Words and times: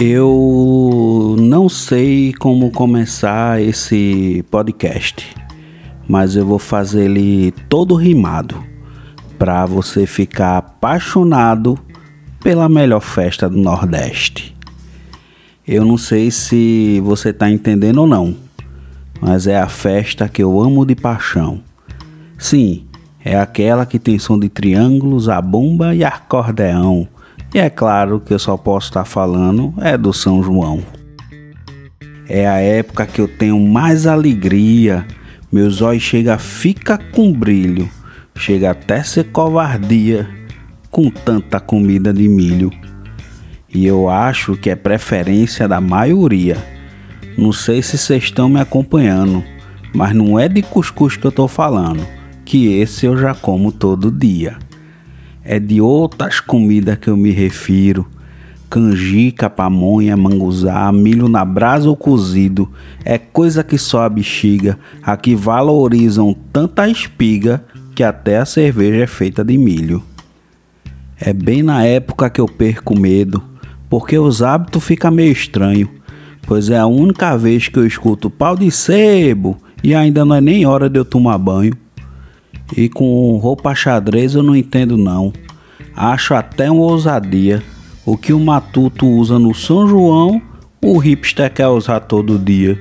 Eu 0.00 1.36
não 1.38 1.66
sei 1.70 2.34
como 2.34 2.70
começar 2.70 3.62
esse 3.62 4.44
podcast, 4.50 5.34
mas 6.06 6.36
eu 6.36 6.44
vou 6.44 6.58
fazer 6.58 7.04
ele 7.06 7.52
todo 7.70 7.94
rimado 7.94 8.62
para 9.38 9.64
você 9.64 10.06
ficar 10.06 10.58
apaixonado 10.58 11.78
pela 12.40 12.68
melhor 12.68 13.00
festa 13.00 13.48
do 13.48 13.56
Nordeste. 13.56 14.54
Eu 15.66 15.86
não 15.86 15.96
sei 15.96 16.30
se 16.30 17.00
você 17.02 17.30
está 17.30 17.50
entendendo 17.50 17.98
ou 17.98 18.06
não, 18.06 18.47
mas 19.20 19.46
é 19.46 19.58
a 19.58 19.68
festa 19.68 20.28
que 20.28 20.42
eu 20.42 20.60
amo 20.60 20.84
de 20.84 20.94
paixão. 20.94 21.60
Sim, 22.38 22.86
é 23.24 23.38
aquela 23.38 23.84
que 23.84 23.98
tem 23.98 24.18
som 24.18 24.38
de 24.38 24.48
triângulos, 24.48 25.28
a 25.28 25.40
bomba 25.40 25.94
e 25.94 26.04
acordeão 26.04 27.08
e 27.54 27.58
é 27.58 27.70
claro 27.70 28.20
que 28.20 28.34
eu 28.34 28.38
só 28.38 28.58
posso 28.58 28.88
estar 28.88 29.06
falando 29.06 29.72
é 29.78 29.96
do 29.96 30.12
São 30.12 30.42
João. 30.42 30.82
É 32.28 32.46
a 32.46 32.58
época 32.60 33.06
que 33.06 33.22
eu 33.22 33.26
tenho 33.26 33.58
mais 33.58 34.06
alegria, 34.06 35.06
meus 35.50 35.80
olhos 35.80 36.02
chega 36.02 36.36
fica 36.36 36.98
com 36.98 37.32
brilho, 37.32 37.88
chega 38.36 38.70
até 38.70 39.02
ser 39.02 39.30
covardia 39.32 40.28
com 40.90 41.10
tanta 41.10 41.58
comida 41.58 42.12
de 42.12 42.28
milho. 42.28 42.70
E 43.72 43.86
eu 43.86 44.10
acho 44.10 44.54
que 44.54 44.68
é 44.68 44.76
preferência 44.76 45.66
da 45.66 45.80
maioria. 45.80 46.77
Não 47.38 47.52
sei 47.52 47.80
se 47.82 47.96
vocês 47.96 48.24
estão 48.24 48.48
me 48.48 48.58
acompanhando, 48.58 49.44
mas 49.94 50.12
não 50.12 50.36
é 50.36 50.48
de 50.48 50.60
cuscuz 50.60 51.16
que 51.16 51.24
eu 51.24 51.30
tô 51.30 51.46
falando, 51.46 52.04
que 52.44 52.66
esse 52.66 53.06
eu 53.06 53.16
já 53.16 53.32
como 53.32 53.70
todo 53.70 54.10
dia 54.10 54.58
é 55.44 55.60
de 55.60 55.80
outras 55.80 56.40
comidas 56.40 56.98
que 56.98 57.08
eu 57.08 57.16
me 57.16 57.30
refiro. 57.30 58.06
Canjica, 58.68 59.48
pamonha, 59.48 60.16
manguzá, 60.16 60.90
milho 60.90 61.28
na 61.28 61.44
brasa 61.44 61.88
ou 61.88 61.96
cozido, 61.96 62.68
é 63.02 63.16
coisa 63.16 63.62
que 63.62 63.78
só 63.78 64.02
a 64.02 64.08
bexiga, 64.08 64.76
aqui 65.00 65.36
valorizam 65.36 66.36
tanta 66.52 66.86
espiga 66.88 67.64
que 67.94 68.02
até 68.02 68.38
a 68.38 68.44
cerveja 68.44 69.04
é 69.04 69.06
feita 69.06 69.44
de 69.44 69.56
milho. 69.56 70.02
É 71.18 71.32
bem 71.32 71.62
na 71.62 71.84
época 71.84 72.28
que 72.28 72.40
eu 72.40 72.46
perco 72.46 72.98
medo, 72.98 73.42
porque 73.88 74.18
os 74.18 74.42
hábitos 74.42 74.84
ficam 74.84 75.12
meio 75.12 75.32
estranho, 75.32 75.88
pois 76.48 76.70
é 76.70 76.78
a 76.78 76.86
única 76.86 77.36
vez 77.36 77.68
que 77.68 77.78
eu 77.78 77.86
escuto 77.86 78.30
pau 78.30 78.56
de 78.56 78.70
sebo 78.70 79.58
e 79.84 79.94
ainda 79.94 80.24
não 80.24 80.34
é 80.34 80.40
nem 80.40 80.64
hora 80.64 80.88
de 80.88 80.98
eu 80.98 81.04
tomar 81.04 81.36
banho. 81.36 81.76
E 82.74 82.88
com 82.88 83.36
roupa 83.36 83.74
xadrez 83.74 84.34
eu 84.34 84.42
não 84.42 84.56
entendo 84.56 84.96
não. 84.96 85.30
Acho 85.94 86.32
até 86.32 86.70
uma 86.70 86.80
ousadia. 86.80 87.62
O 88.04 88.16
que 88.16 88.32
o 88.32 88.40
matuto 88.40 89.06
usa 89.06 89.38
no 89.38 89.54
São 89.54 89.86
João, 89.86 90.40
o 90.82 90.96
hipster 90.96 91.52
quer 91.52 91.68
usar 91.68 92.00
todo 92.00 92.38
dia. 92.38 92.80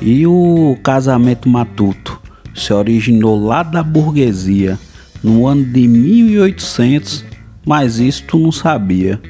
E 0.00 0.26
o 0.26 0.74
casamento 0.82 1.50
matuto 1.50 2.18
se 2.54 2.72
originou 2.72 3.44
lá 3.44 3.62
da 3.62 3.82
burguesia, 3.82 4.78
no 5.22 5.46
ano 5.46 5.64
de 5.64 5.86
1800, 5.86 7.24
mas 7.66 7.98
isso 7.98 8.24
tu 8.26 8.38
não 8.38 8.50
sabia. 8.50 9.20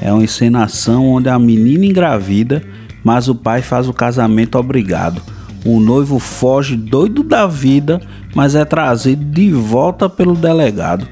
É 0.00 0.12
uma 0.12 0.24
encenação 0.24 1.06
onde 1.06 1.28
a 1.28 1.38
menina 1.38 1.86
engravida, 1.86 2.62
mas 3.02 3.28
o 3.28 3.34
pai 3.34 3.62
faz 3.62 3.88
o 3.88 3.92
casamento 3.92 4.58
obrigado. 4.58 5.22
O 5.64 5.78
noivo 5.78 6.18
foge 6.18 6.76
doido 6.76 7.22
da 7.22 7.46
vida, 7.46 8.00
mas 8.34 8.54
é 8.54 8.64
trazido 8.64 9.24
de 9.24 9.52
volta 9.52 10.08
pelo 10.08 10.34
delegado. 10.34 11.06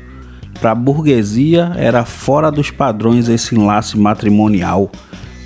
Para 0.60 0.72
a 0.72 0.74
burguesia 0.74 1.72
era 1.76 2.04
fora 2.04 2.50
dos 2.50 2.70
padrões 2.70 3.28
esse 3.28 3.54
enlace 3.54 3.96
matrimonial. 3.96 4.90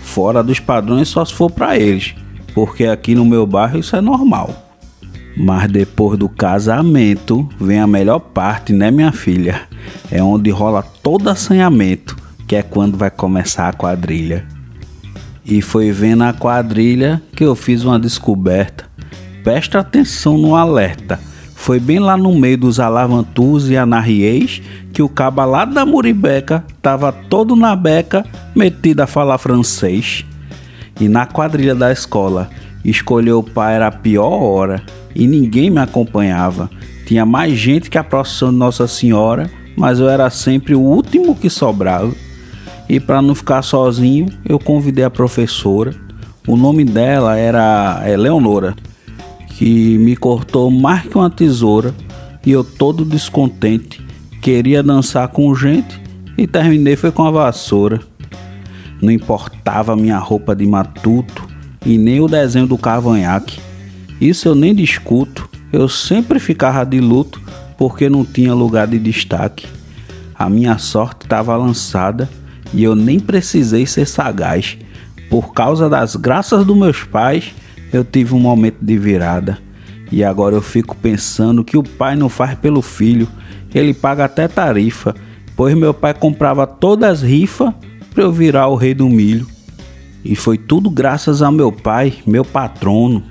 Fora 0.03 0.43
dos 0.43 0.59
padrões 0.59 1.09
só 1.09 1.25
se 1.25 1.35
for 1.35 1.51
para 1.51 1.79
eles, 1.79 2.15
porque 2.55 2.87
aqui 2.87 3.15
no 3.15 3.25
meu 3.25 3.47
bairro 3.47 3.79
isso 3.79 3.95
é 3.95 4.01
normal. 4.01 4.55
Mas 5.37 5.71
depois 5.71 6.19
do 6.19 6.29
casamento 6.29 7.49
vem 7.61 7.81
a 7.81 7.87
melhor 7.87 8.21
parte, 8.21 8.73
né, 8.73 8.91
minha 8.91 9.13
filha? 9.13 9.63
É 10.11 10.23
onde 10.23 10.51
rola 10.51 10.83
todo 11.03 11.29
assanhamento, 11.29 12.17
que 12.47 12.57
é 12.57 12.63
quando 12.63 12.97
vai 12.97 13.11
começar 13.11 13.69
a 13.69 13.73
quadrilha. 13.73 14.45
E 15.45 15.61
foi 15.61 15.91
vendo 15.91 16.23
a 16.23 16.33
quadrilha 16.33 17.21
que 17.35 17.45
eu 17.45 17.55
fiz 17.55 17.85
uma 17.85 17.99
descoberta 17.99 18.93
Presta 19.43 19.81
atenção 19.81 20.39
no 20.39 20.55
alerta. 20.55 21.19
Foi 21.55 21.81
bem 21.81 21.99
lá 21.99 22.17
no 22.17 22.35
meio 22.35 22.59
dos 22.59 22.79
alavantus 22.79 23.69
e 23.69 23.77
anarriês 23.77 24.63
que 24.93 25.03
o 25.03 25.09
caba 25.09 25.45
lá 25.45 25.65
da 25.65 25.85
Muribeca 25.85 26.65
tava 26.81 27.11
todo 27.13 27.57
na 27.57 27.75
beca, 27.75 28.25
metido 28.55 29.01
a 29.01 29.07
falar 29.07 29.39
francês. 29.39 30.25
E 31.01 31.09
na 31.09 31.27
quadrilha 31.27 31.75
da 31.75 31.91
escola, 31.91 32.51
escolher 32.85 33.33
o 33.33 33.43
pai 33.43 33.75
era 33.75 33.89
a 33.89 33.93
pior 33.93 34.43
hora 34.43 34.83
e 35.15 35.27
ninguém 35.27 35.71
me 35.71 35.81
acompanhava. 35.81 36.71
Tinha 37.07 37.27
mais 37.27 37.59
gente 37.59 37.91
que 37.91 37.99
a 37.99 38.05
procissão 38.05 38.51
de 38.51 38.59
Nossa 38.59 38.87
Senhora, 38.87 39.51
mas 39.77 39.99
eu 39.99 40.09
era 40.09 40.31
sempre 40.31 40.75
o 40.75 40.81
último 40.81 41.35
que 41.35 41.51
sobrava. 41.51 42.13
E 42.93 43.01
para 43.01 43.23
não 43.23 43.35
ficar 43.35 43.63
sozinho, 43.63 44.27
eu 44.45 44.59
convidei 44.59 45.03
a 45.03 45.09
professora. 45.09 45.95
O 46.47 46.59
nome 46.59 46.85
dela 46.85 47.39
era 47.39 48.03
Eleonora 48.07 48.77
que 49.57 49.97
me 49.97 50.15
cortou 50.15 50.71
mais 50.71 51.01
que 51.07 51.17
uma 51.17 51.31
tesoura 51.31 51.95
e 52.45 52.51
eu 52.51 52.63
todo 52.63 53.03
descontente 53.03 53.99
queria 54.43 54.83
dançar 54.83 55.27
com 55.29 55.55
gente 55.55 55.99
e 56.37 56.47
terminei 56.47 56.95
foi 56.95 57.11
com 57.11 57.25
a 57.25 57.31
vassoura. 57.31 57.99
Não 59.01 59.11
importava 59.11 59.97
minha 59.97 60.19
roupa 60.19 60.55
de 60.55 60.67
matuto 60.67 61.49
e 61.87 61.97
nem 61.97 62.21
o 62.21 62.29
desenho 62.29 62.67
do 62.67 62.77
cavanhaque. 62.77 63.59
Isso 64.21 64.49
eu 64.49 64.55
nem 64.55 64.75
discuto. 64.75 65.49
Eu 65.73 65.89
sempre 65.89 66.39
ficava 66.39 66.85
de 66.85 67.01
luto 67.01 67.41
porque 67.79 68.11
não 68.11 68.23
tinha 68.23 68.53
lugar 68.53 68.87
de 68.87 68.99
destaque. 68.99 69.67
A 70.39 70.51
minha 70.51 70.77
sorte 70.77 71.25
estava 71.25 71.57
lançada 71.57 72.29
e 72.73 72.83
eu 72.83 72.95
nem 72.95 73.21
precisei 73.21 73.87
ser 73.87 74.07
sagaz. 74.07 74.79
Por 75.29 75.53
causa 75.53 75.89
das 75.89 76.17
graças 76.17 76.65
dos 76.65 76.77
meus 76.77 77.05
pais, 77.05 77.55
eu 77.93 78.05
tive 78.05 78.35
um 78.35 78.39
momento 78.39 78.79
de 78.81 78.99
virada. 78.99 79.59
E 80.11 80.23
agora 80.23 80.55
eu 80.55 80.63
fico 80.63 80.97
pensando 80.97 81.65
que 81.65 81.77
o 81.77 81.83
pai 81.83 82.17
não 82.17 82.29
faz 82.29 82.55
pelo 82.59 82.83
filho, 82.83 83.29
ele 83.75 83.95
paga 83.95 84.27
até 84.27 84.47
tarifa, 84.47 85.15
pois 85.57 85.75
meu 85.75 85.95
pai 85.95 86.13
comprava 86.13 86.67
todas 86.67 87.11
as 87.11 87.23
rifas 87.23 87.73
para 88.13 88.23
eu 88.23 88.33
virar 88.33 88.69
o 88.69 88.77
rei 88.77 88.93
do 88.93 89.09
milho. 89.09 89.47
E 90.25 90.37
foi 90.37 90.59
tudo 90.59 90.91
graças 90.91 91.43
ao 91.43 91.51
meu 91.51 91.73
pai, 91.73 92.15
meu 92.27 92.45
patrono. 92.45 93.25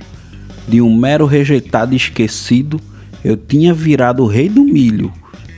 De 0.68 0.82
um 0.82 0.96
mero 0.96 1.26
rejeitado 1.26 1.94
e 1.94 1.98
esquecido, 1.98 2.80
eu 3.24 3.38
tinha 3.38 3.74
virado 3.74 4.24
o 4.24 4.28
rei 4.28 4.50
do 4.50 4.64
milho. 4.64 5.12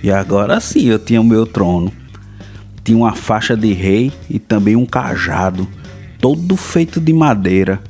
E 0.04 0.12
agora 0.12 0.60
sim 0.60 0.88
eu 0.88 1.00
tinha 1.00 1.22
o 1.22 1.24
meu 1.24 1.46
trono. 1.46 1.92
Tinha 2.84 2.98
uma 2.98 3.14
faixa 3.14 3.56
de 3.56 3.74
rei 3.74 4.12
e 4.30 4.40
também 4.40 4.76
um 4.76 4.86
cajado, 4.86 5.68
todo 6.20 6.56
feito 6.58 7.00
de 7.00 7.14
madeira 7.14 7.82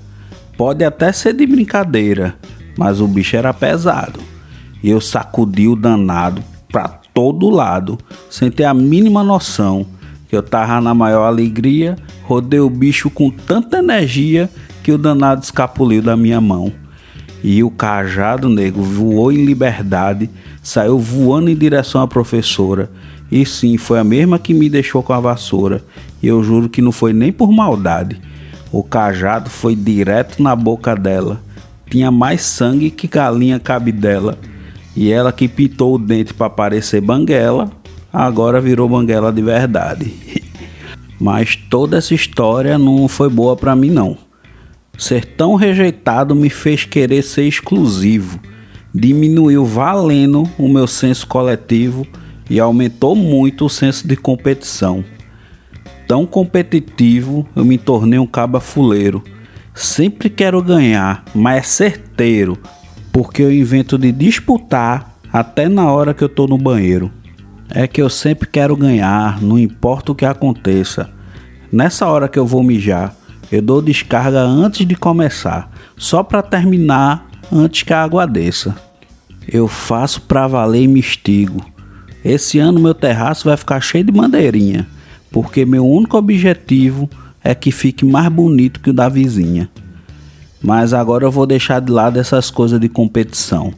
Pode 0.58 0.84
até 0.86 1.12
ser 1.12 1.34
de 1.34 1.48
brincadeira, 1.48 2.36
mas 2.78 3.02
o 3.02 3.08
bicho 3.08 3.36
era 3.36 3.54
pesado. 3.54 4.20
E 4.84 4.90
eu 4.90 5.02
sacudi 5.02 5.68
o 5.68 5.76
danado 5.76 6.44
para 6.72 6.88
todo 7.14 7.50
lado, 7.50 7.98
sem 8.30 8.52
ter 8.52 8.66
a 8.66 8.74
mínima 8.74 9.24
noção 9.24 9.86
que 10.30 10.36
eu 10.36 10.44
tava 10.44 10.80
na 10.80 10.94
maior 10.94 11.26
alegria, 11.26 11.96
rodei 12.24 12.60
o 12.60 12.70
bicho 12.70 13.10
com 13.10 13.30
tanta 13.30 13.80
energia 13.80 14.50
que 14.84 14.92
o 14.92 14.98
danado 14.98 15.44
escapuliu 15.44 16.02
da 16.02 16.16
minha 16.16 16.40
mão. 16.40 16.72
E 17.44 17.64
o 17.64 17.70
cajado 17.70 18.48
nego 18.48 18.82
voou 18.82 19.32
em 19.32 19.46
liberdade, 19.46 20.30
saiu 20.62 20.98
voando 20.98 21.50
em 21.50 21.56
direção 21.56 22.02
à 22.02 22.08
professora. 22.08 22.92
E 23.34 23.48
sim, 23.48 23.78
foi 23.78 23.98
a 23.98 24.04
mesma 24.04 24.38
que 24.38 24.54
me 24.54 24.70
deixou 24.70 25.02
com 25.02 25.12
a 25.12 25.20
vassoura. 25.20 25.84
E 26.22 26.28
eu 26.28 26.44
juro 26.44 26.70
que 26.70 26.84
não 26.84 26.92
foi 26.92 27.14
nem 27.14 27.32
por 27.32 27.52
maldade. 27.52 28.22
O 28.72 28.84
cajado 28.84 29.50
foi 29.50 29.76
direto 29.76 30.40
na 30.40 30.56
boca 30.56 30.96
dela. 30.96 31.42
Tinha 31.90 32.12
mais 32.12 32.44
sangue 32.44 32.92
que 32.92 33.08
galinha 33.08 33.60
cabe 33.60 33.92
dela. 33.92 34.38
E 34.96 35.12
ela 35.12 35.32
que 35.32 35.48
pintou 35.48 35.96
o 35.96 35.98
dente 35.98 36.32
para 36.32 36.48
parecer 36.48 37.02
banguela, 37.02 37.72
agora 38.14 38.62
virou 38.62 38.88
banguela 38.88 39.34
de 39.34 39.42
verdade. 39.42 40.14
Mas 41.20 41.56
toda 41.56 41.98
essa 41.98 42.14
história 42.14 42.78
não 42.78 43.08
foi 43.08 43.32
boa 43.32 43.56
para 43.56 43.76
mim 43.76 43.90
não. 43.90 44.16
Ser 44.96 45.26
tão 45.26 45.56
rejeitado 45.56 46.36
me 46.36 46.52
fez 46.52 46.86
querer 46.86 47.24
ser 47.24 47.48
exclusivo. 47.48 48.40
Diminuiu 48.94 49.66
valendo 49.66 50.48
o 50.56 50.70
meu 50.70 50.86
senso 50.86 51.26
coletivo 51.26 52.06
e 52.50 52.60
aumentou 52.60 53.16
muito 53.16 53.66
o 53.66 53.70
senso 53.70 54.08
de 54.08 54.16
competição 54.16 55.04
tão 56.08 56.26
competitivo, 56.26 57.48
eu 57.56 57.66
me 57.66 57.78
tornei 57.78 58.20
um 58.20 58.28
caba 58.28 58.60
fuleiro. 58.60 59.24
Sempre 59.74 60.30
quero 60.30 60.62
ganhar, 60.62 61.24
mas 61.34 61.58
é 61.58 61.62
certeiro, 61.64 62.58
porque 63.12 63.42
eu 63.42 63.52
invento 63.52 63.98
de 63.98 64.12
disputar 64.12 65.16
até 65.32 65.68
na 65.68 65.92
hora 65.92 66.14
que 66.14 66.24
eu 66.24 66.30
tô 66.30 66.46
no 66.46 66.58
banheiro. 66.58 67.12
É 67.70 67.88
que 67.88 68.00
eu 68.00 68.10
sempre 68.10 68.48
quero 68.48 68.76
ganhar, 68.76 69.42
não 69.42 69.58
importa 69.58 70.12
o 70.12 70.16
que 70.16 70.26
aconteça. 70.26 71.10
Nessa 71.72 72.06
hora 72.06 72.28
que 72.28 72.38
eu 72.38 72.46
vou 72.46 72.62
mijar, 72.62 73.16
eu 73.52 73.62
dou 73.62 73.82
descarga 73.82 74.42
antes 74.42 74.86
de 74.86 74.96
começar, 74.96 75.72
só 75.98 76.22
para 76.22 76.44
terminar 76.44 77.28
antes 77.52 77.82
que 77.82 77.94
a 77.94 78.04
água 78.04 78.28
desça. 78.28 78.76
Eu 79.48 79.68
faço 79.68 80.22
pra 80.22 80.48
valer 80.48 80.84
e 80.84 80.88
me 80.88 81.00
estigo. 81.00 81.73
Esse 82.24 82.58
ano 82.60 82.80
meu 82.80 82.94
terraço 82.94 83.46
vai 83.46 83.58
ficar 83.58 83.82
cheio 83.82 84.04
de 84.04 84.12
bandeirinha, 84.12 84.88
porque 85.32 85.66
meu 85.66 85.86
único 85.86 86.18
objetivo 86.18 87.10
é 87.44 87.54
que 87.54 87.72
fique 87.72 88.06
mais 88.06 88.30
bonito 88.30 88.80
que 88.80 88.92
o 88.92 88.94
da 88.94 89.10
vizinha. 89.10 89.70
Mas 90.62 90.94
agora 90.94 91.26
eu 91.26 91.32
vou 91.32 91.46
deixar 91.46 91.82
de 91.82 91.92
lado 91.92 92.18
essas 92.18 92.50
coisas 92.50 92.80
de 92.80 92.88
competição. 92.88 93.74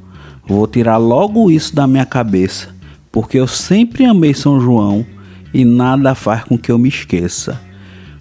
Vou 0.47 0.67
tirar 0.67 0.97
logo 0.97 1.49
isso 1.49 1.75
da 1.75 1.87
minha 1.87 2.05
cabeça, 2.05 2.67
porque 3.11 3.39
eu 3.39 3.47
sempre 3.47 4.05
amei 4.05 4.35
São 4.35 4.61
João 4.61 5.03
e 5.51 5.65
nada 5.65 6.13
faz 6.13 6.43
com 6.43 6.55
que 6.55 6.71
eu 6.71 6.77
me 6.77 6.89
esqueça. 6.89 7.59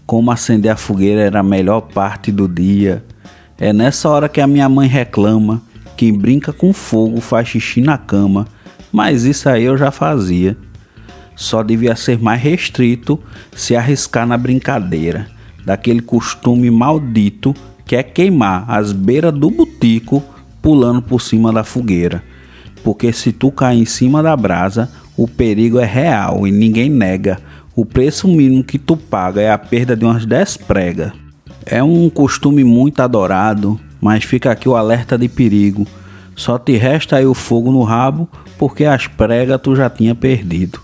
Como 0.06 0.30
acender 0.30 0.72
a 0.72 0.76
fogueira 0.76 1.20
era 1.20 1.40
a 1.40 1.42
melhor 1.42 1.82
parte 1.82 2.32
do 2.32 2.48
dia. 2.48 3.04
É 3.58 3.72
nessa 3.72 4.08
hora 4.08 4.28
que 4.28 4.40
a 4.40 4.46
minha 4.46 4.68
mãe 4.68 4.88
reclama: 4.88 5.60
quem 5.96 6.16
brinca 6.16 6.52
com 6.52 6.72
fogo 6.72 7.20
faz 7.20 7.48
xixi 7.48 7.82
na 7.82 7.98
cama, 7.98 8.46
mas 8.94 9.24
isso 9.24 9.48
aí 9.48 9.64
eu 9.64 9.76
já 9.76 9.90
fazia. 9.90 10.56
Só 11.34 11.64
devia 11.64 11.96
ser 11.96 12.16
mais 12.20 12.40
restrito 12.40 13.18
se 13.52 13.74
arriscar 13.74 14.24
na 14.24 14.38
brincadeira 14.38 15.26
daquele 15.66 16.00
costume 16.00 16.70
maldito 16.70 17.52
que 17.84 17.96
é 17.96 18.04
queimar 18.04 18.64
as 18.68 18.92
beiras 18.92 19.32
do 19.34 19.50
butico 19.50 20.22
pulando 20.62 21.02
por 21.02 21.20
cima 21.20 21.52
da 21.52 21.64
fogueira. 21.64 22.22
Porque 22.84 23.12
se 23.12 23.32
tu 23.32 23.50
cair 23.50 23.80
em 23.80 23.84
cima 23.84 24.22
da 24.22 24.36
brasa, 24.36 24.88
o 25.16 25.26
perigo 25.26 25.80
é 25.80 25.84
real 25.84 26.46
e 26.46 26.52
ninguém 26.52 26.88
nega. 26.88 27.40
O 27.74 27.84
preço 27.84 28.28
mínimo 28.28 28.62
que 28.62 28.78
tu 28.78 28.96
paga 28.96 29.40
é 29.40 29.50
a 29.50 29.58
perda 29.58 29.96
de 29.96 30.04
umas 30.04 30.24
10 30.24 30.58
pregas. 30.58 31.10
É 31.66 31.82
um 31.82 32.08
costume 32.08 32.62
muito 32.62 33.00
adorado, 33.00 33.80
mas 34.00 34.22
fica 34.22 34.52
aqui 34.52 34.68
o 34.68 34.76
alerta 34.76 35.18
de 35.18 35.28
perigo. 35.28 35.84
Só 36.36 36.58
te 36.58 36.76
resta 36.76 37.16
aí 37.16 37.26
o 37.26 37.34
fogo 37.34 37.70
no 37.70 37.82
rabo, 37.82 38.28
porque 38.58 38.84
as 38.84 39.06
pregas 39.06 39.60
tu 39.60 39.76
já 39.76 39.88
tinha 39.88 40.14
perdido. 40.14 40.80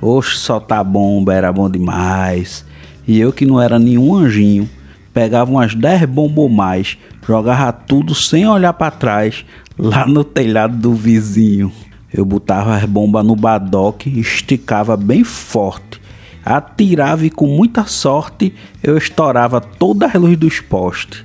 Oxe, 0.00 0.36
soltar 0.36 0.84
bomba 0.84 1.34
era 1.34 1.52
bom 1.52 1.68
demais. 1.68 2.64
E 3.06 3.18
eu 3.18 3.32
que 3.32 3.46
não 3.46 3.60
era 3.60 3.78
nenhum 3.78 4.14
anjinho, 4.14 4.68
pegava 5.12 5.50
umas 5.50 5.74
10 5.74 6.04
bombas 6.04 6.50
mais, 6.50 6.98
jogava 7.26 7.72
tudo 7.72 8.14
sem 8.14 8.46
olhar 8.46 8.72
para 8.74 8.90
trás, 8.90 9.44
lá 9.78 10.06
no 10.06 10.22
telhado 10.22 10.76
do 10.76 10.94
vizinho. 10.94 11.72
Eu 12.12 12.24
botava 12.24 12.76
as 12.76 12.84
bombas 12.84 13.24
no 13.24 13.34
badoque, 13.34 14.20
esticava 14.20 14.96
bem 14.96 15.24
forte, 15.24 16.00
atirava 16.44 17.26
e 17.26 17.30
com 17.30 17.46
muita 17.46 17.84
sorte 17.84 18.54
eu 18.82 18.96
estourava 18.96 19.60
toda 19.60 20.06
a 20.06 20.18
luz 20.18 20.36
dos 20.36 20.60
postes. 20.60 21.24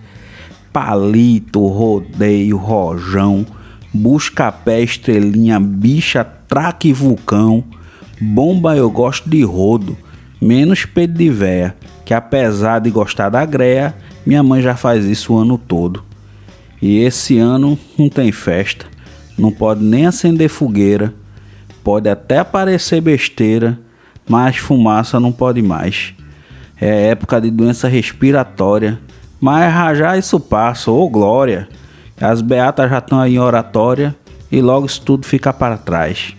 Palito, 0.74 1.66
rodeio, 1.68 2.58
rojão, 2.58 3.46
busca-pé, 3.94 4.82
estrelinha, 4.82 5.60
bicha, 5.60 6.26
traque 6.26 6.92
vulcão. 6.92 7.64
Bomba 8.20 8.76
eu 8.76 8.90
gosto 8.90 9.30
de 9.30 9.44
rodo 9.44 9.96
menos 10.44 10.84
Pedro 10.84 11.18
de 11.18 11.30
Véia, 11.30 11.74
que 12.04 12.14
apesar 12.14 12.80
de 12.80 12.92
gostar 12.92 13.30
da 13.30 13.46
greia, 13.46 13.96
minha 14.26 14.44
mãe 14.44 14.62
já 14.62 14.76
faz 14.76 15.06
isso 15.06 15.34
o 15.34 15.38
ano 15.38 15.58
todo. 15.58 16.04
E 16.82 17.00
esse 17.00 17.38
ano 17.38 17.80
não 17.98 18.10
tem 18.10 18.30
festa, 18.32 18.86
não 19.38 19.52
pode 19.52 19.82
nem 19.82 20.06
acender 20.06 20.50
fogueira, 20.50 21.14
pode 21.82 22.10
até 22.10 22.40
aparecer 22.40 23.00
besteira, 23.00 23.80
mas 24.28 24.58
fumaça 24.58 25.18
não 25.18 25.32
pode 25.32 25.62
mais. 25.62 26.14
É 26.80 27.08
época 27.08 27.40
de 27.40 27.50
doença 27.50 27.88
respiratória, 27.88 29.00
mas 29.44 29.98
já 29.98 30.18
isso 30.18 30.40
passa, 30.40 30.90
ô 30.90 31.04
oh 31.04 31.10
glória! 31.10 31.68
As 32.16 32.40
beatas 32.40 32.90
já 32.90 33.00
estão 33.00 33.20
aí 33.20 33.36
em 33.36 33.40
oratória 33.40 34.16
e 34.50 34.62
logo 34.62 34.86
isso 34.86 35.02
tudo 35.02 35.28
fica 35.28 35.52
para 35.52 35.76
trás. 35.78 36.34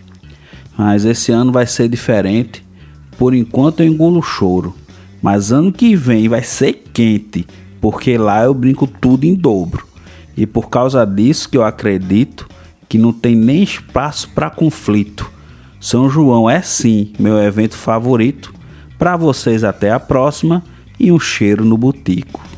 Mas 0.74 1.04
esse 1.04 1.30
ano 1.30 1.52
vai 1.52 1.66
ser 1.66 1.86
diferente 1.86 2.64
por 3.18 3.34
enquanto 3.34 3.80
eu 3.80 3.86
engulo 3.88 4.22
choro, 4.22 4.74
mas 5.20 5.52
ano 5.52 5.70
que 5.70 5.94
vem 5.94 6.30
vai 6.30 6.42
ser 6.42 6.82
quente, 6.94 7.46
porque 7.78 8.16
lá 8.16 8.44
eu 8.44 8.54
brinco 8.54 8.86
tudo 8.86 9.24
em 9.24 9.34
dobro. 9.34 9.86
E 10.34 10.46
por 10.46 10.70
causa 10.70 11.04
disso 11.04 11.50
que 11.50 11.58
eu 11.58 11.62
acredito 11.62 12.48
que 12.88 12.96
não 12.96 13.12
tem 13.12 13.36
nem 13.36 13.62
espaço 13.62 14.30
para 14.30 14.48
conflito. 14.48 15.30
São 15.78 16.08
João 16.08 16.48
é 16.48 16.62
sim 16.62 17.12
meu 17.18 17.36
evento 17.36 17.76
favorito. 17.76 18.54
Para 18.98 19.14
vocês 19.14 19.62
até 19.62 19.90
a 19.90 20.00
próxima 20.00 20.64
e 20.98 21.12
um 21.12 21.20
cheiro 21.20 21.66
no 21.66 21.76
botico. 21.76 22.53